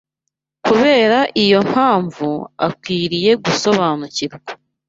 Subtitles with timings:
[0.65, 2.29] Kubera iyo mpamvu,
[2.67, 4.37] akwiriye gusobanukirwa